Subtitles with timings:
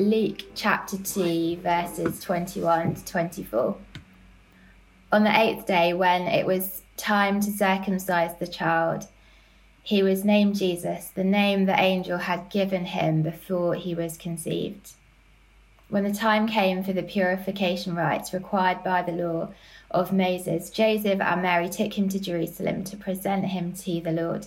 [0.00, 3.76] Luke chapter 2, verses 21 to 24.
[5.12, 9.08] On the eighth day, when it was time to circumcise the child,
[9.82, 14.92] he was named Jesus, the name the angel had given him before he was conceived.
[15.90, 19.50] When the time came for the purification rites required by the law
[19.90, 24.46] of Moses, Joseph and Mary took him to Jerusalem to present him to the Lord.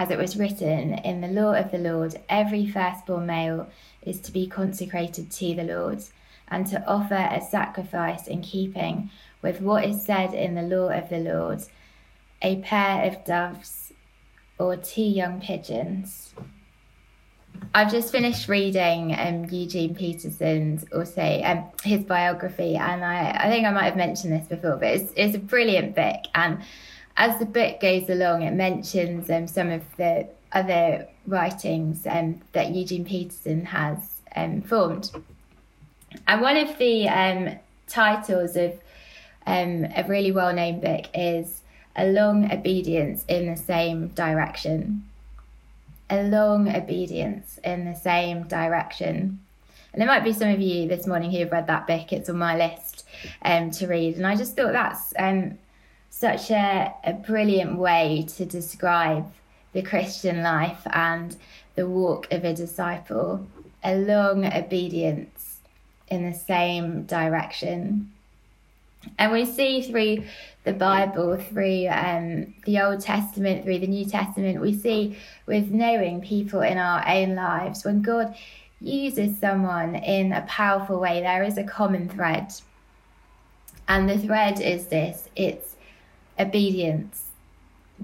[0.00, 3.68] As it was written in the law of the Lord, every firstborn male
[4.00, 6.02] is to be consecrated to the Lord,
[6.48, 9.10] and to offer a sacrifice in keeping
[9.42, 11.64] with what is said in the law of the Lord
[12.40, 13.92] a pair of doves
[14.58, 16.32] or two young pigeons.
[17.74, 23.66] I've just finished reading um, Eugene Peterson's also um, his biography, and I, I think
[23.66, 26.24] I might have mentioned this before, but it's, it's a brilliant book.
[26.34, 26.62] And
[27.20, 32.70] as the book goes along, it mentions um, some of the other writings um, that
[32.70, 33.98] Eugene Peterson has
[34.34, 35.10] um, formed.
[36.26, 38.72] And one of the um, titles of
[39.46, 41.60] um, a really well known book is
[41.94, 45.04] A Long Obedience in the Same Direction.
[46.08, 49.38] A long obedience in the same direction.
[49.92, 52.12] And there might be some of you this morning who have read that book.
[52.12, 53.06] It's on my list
[53.42, 54.16] um, to read.
[54.16, 55.12] And I just thought that's
[56.20, 59.32] such a, a brilliant way to describe
[59.72, 61.34] the Christian life and
[61.76, 63.46] the walk of a disciple.
[63.82, 65.60] A long obedience
[66.08, 68.12] in the same direction.
[69.18, 70.24] And we see through
[70.64, 75.16] the Bible, through um, the Old Testament, through the New Testament, we see
[75.46, 78.36] with knowing people in our own lives, when God
[78.78, 82.52] uses someone in a powerful way, there is a common thread.
[83.88, 85.76] And the thread is this it's
[86.40, 87.26] obedience.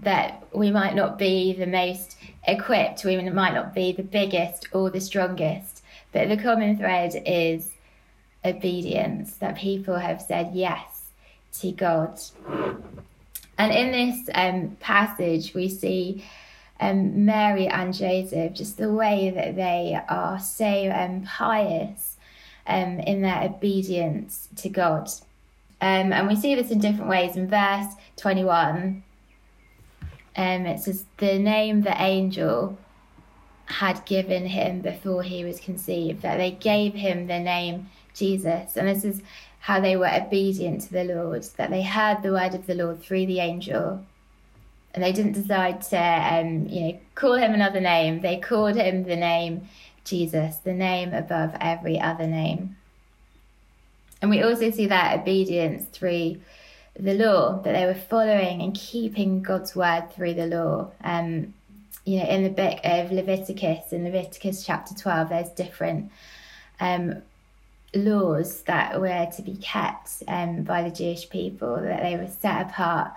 [0.03, 2.17] That we might not be the most
[2.47, 5.83] equipped, we might not be the biggest or the strongest,
[6.13, 7.73] but the common thread is
[8.45, 11.07] obedience, that people have said yes
[11.61, 12.21] to God.
[13.59, 16.25] And in this um, passage, we see
[16.79, 22.17] um, Mary and Joseph, just the way that they are so um, pious
[22.67, 25.09] um, in their obedience to God.
[25.81, 27.37] Um, and we see this in different ways.
[27.37, 29.03] In verse 21,
[30.37, 32.79] um, it says, The name the angel
[33.67, 38.77] had given him before he was conceived, that they gave him the name Jesus.
[38.77, 39.23] And this is
[39.61, 43.03] how they were obedient to the Lord, that they heard the word of the Lord
[43.03, 44.05] through the angel.
[44.95, 48.23] And they didn't decide to, um, you know, call him another name.
[48.23, 49.69] They called him the name
[50.05, 52.77] Jesus, the name above every other name.
[54.23, 56.37] And we also see that obedience through
[56.99, 60.91] the law, that they were following and keeping God's word through the law.
[61.05, 61.55] Um,
[62.05, 66.11] you know, in the book of Leviticus, in Leviticus chapter 12, there's different
[66.81, 67.23] um,
[67.95, 72.71] laws that were to be kept um, by the Jewish people, that they were set
[72.71, 73.13] apart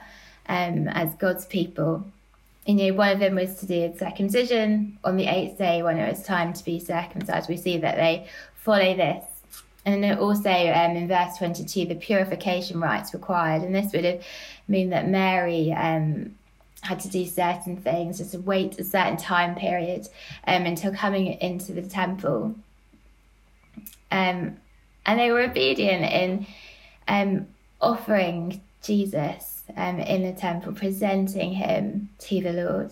[0.47, 2.05] um, as God's people.
[2.65, 5.97] You know, one of them was to do with circumcision on the eighth day when
[5.97, 7.49] it was time to be circumcised.
[7.49, 9.23] We see that they follow this.
[9.94, 13.63] And then also um, in verse 22, the purification rites required.
[13.63, 14.23] And this would have
[14.67, 16.35] mean that Mary um,
[16.81, 20.07] had to do certain things, just wait a certain time period
[20.45, 22.55] um, until coming into the temple.
[24.11, 24.57] Um,
[25.05, 26.47] and they were obedient in
[27.07, 27.47] um,
[27.81, 32.91] offering Jesus um, in the temple, presenting him to the Lord.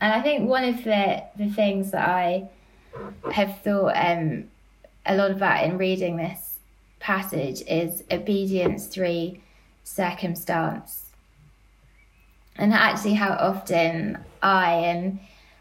[0.00, 2.48] And I think one of the, the things that I
[3.32, 3.96] have thought
[5.06, 6.58] a lot about in reading this
[7.00, 9.36] passage is obedience through
[9.82, 11.10] circumstance.
[12.56, 15.20] And actually, how often I, and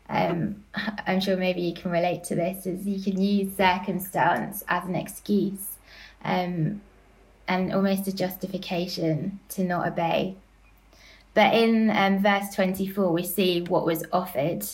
[0.10, 0.64] um,
[1.08, 4.96] I'm sure maybe you can relate to this, is you can use circumstance as an
[4.96, 5.78] excuse
[6.24, 6.82] um,
[7.48, 10.36] and almost a justification to not obey.
[11.34, 14.66] But in um, verse 24, we see what was offered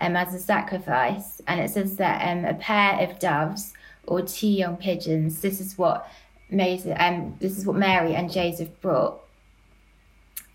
[0.00, 3.72] um, as a sacrifice, and it says that um, a pair of doves
[4.08, 5.40] or two young pigeons.
[5.40, 6.10] This is what
[6.50, 9.20] Moses, um, this is what Mary and Joseph brought.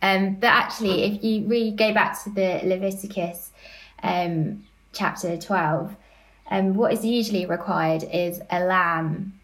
[0.02, 3.52] Um, but actually, if you really go back to the Leviticus
[4.02, 5.96] um, chapter 12,
[6.52, 9.40] um, what is usually required is a lamb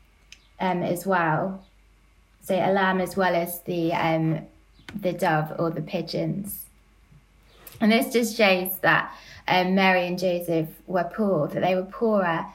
[0.60, 1.64] um, as well.
[2.42, 4.42] So a lamb as well as the um,
[4.94, 6.66] the dove or the pigeons.
[7.80, 9.14] And this just shows that
[9.48, 12.46] um, Mary and Joseph were poor, that they were poorer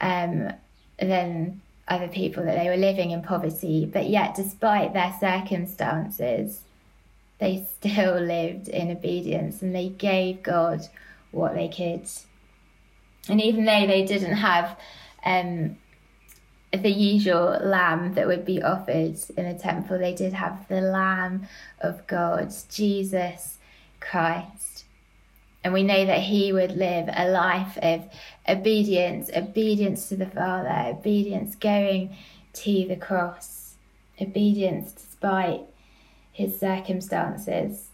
[0.00, 0.52] um,
[1.00, 3.88] than other people, that they were living in poverty.
[3.90, 6.62] But yet, despite their circumstances,
[7.38, 10.86] they still lived in obedience and they gave God
[11.30, 12.08] what they could.
[13.28, 14.78] And even though they didn't have
[15.24, 15.76] um,
[16.72, 21.48] the usual lamb that would be offered in a temple, they did have the Lamb
[21.80, 23.58] of God, Jesus
[23.98, 24.84] Christ.
[25.62, 28.08] And we know that he would live a life of
[28.48, 32.16] obedience, obedience to the Father, obedience going
[32.54, 33.74] to the cross,
[34.20, 35.60] obedience despite
[36.32, 37.88] his circumstances.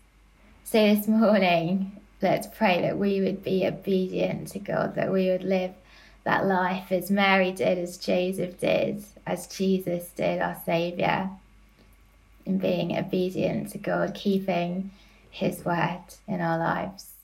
[0.62, 5.44] So this morning, let's pray that we would be obedient to God, that we would
[5.44, 5.72] live
[6.24, 11.30] that life as Mary did, as Joseph did, as Jesus did, our Saviour,
[12.44, 14.90] in being obedient to God, keeping
[15.30, 17.15] his word in our lives.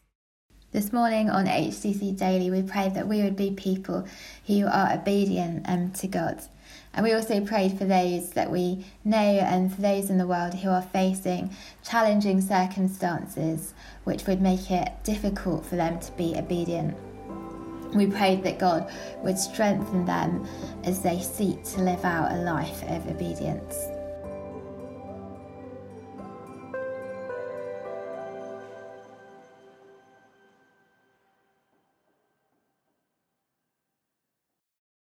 [0.72, 4.06] This morning on HTC Daily, we prayed that we would be people
[4.46, 6.40] who are obedient um, to God.
[6.94, 10.54] And we also prayed for those that we know and for those in the world
[10.54, 11.54] who are facing
[11.84, 13.74] challenging circumstances
[14.04, 16.96] which would make it difficult for them to be obedient.
[17.94, 18.90] We prayed that God
[19.22, 20.48] would strengthen them
[20.84, 23.76] as they seek to live out a life of obedience.